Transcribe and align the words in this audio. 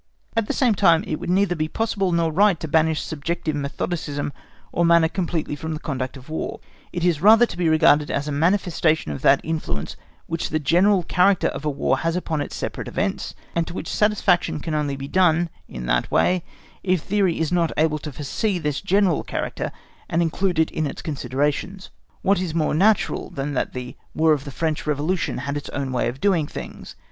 At 0.35 0.47
the 0.47 0.53
same 0.53 0.73
time, 0.73 1.03
it 1.05 1.19
would 1.19 1.29
neither 1.29 1.53
be 1.55 1.67
possible 1.67 2.11
nor 2.11 2.31
right 2.31 2.59
to 2.59 2.67
banish 2.67 3.03
subjective 3.03 3.55
methodicism 3.55 4.33
or 4.71 4.83
manner 4.83 5.07
completely 5.07 5.55
from 5.55 5.73
the 5.75 5.79
conduct 5.79 6.17
of 6.17 6.27
War: 6.27 6.59
it 6.91 7.05
is 7.05 7.21
rather 7.21 7.45
to 7.45 7.55
be 7.55 7.69
regarded 7.69 8.09
as 8.09 8.27
a 8.27 8.31
manifestation 8.31 9.11
of 9.11 9.21
that 9.21 9.41
influence 9.43 9.95
which 10.25 10.49
the 10.49 10.57
general 10.57 11.03
character 11.03 11.49
of 11.49 11.65
a 11.65 11.69
War 11.69 11.99
has 11.99 12.15
upon 12.15 12.41
its 12.41 12.55
separate 12.55 12.87
events, 12.87 13.35
and 13.55 13.67
to 13.67 13.75
which 13.75 13.87
satisfaction 13.87 14.59
can 14.59 14.73
only 14.73 14.95
be 14.95 15.07
done 15.07 15.51
in 15.67 15.85
that 15.85 16.09
way 16.09 16.43
if 16.81 17.03
theory 17.03 17.37
is 17.39 17.51
not 17.51 17.71
able 17.77 17.99
to 17.99 18.11
foresee 18.11 18.57
this 18.57 18.81
general 18.81 19.23
character 19.23 19.71
and 20.09 20.23
include 20.23 20.57
it 20.57 20.71
in 20.71 20.87
its 20.87 21.03
considerations. 21.03 21.91
What 22.23 22.41
is 22.41 22.55
more 22.55 22.73
natural 22.73 23.29
than 23.29 23.53
that 23.53 23.73
the 23.73 23.95
War 24.15 24.33
of 24.33 24.45
the 24.45 24.49
French 24.51 24.87
Revolution 24.87 25.37
had 25.37 25.55
its 25.55 25.69
own 25.69 25.91
way 25.91 26.07
of 26.07 26.19
doing 26.19 26.47
things? 26.47 26.95